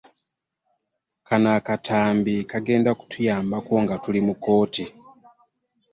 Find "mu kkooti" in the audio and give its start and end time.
4.27-4.85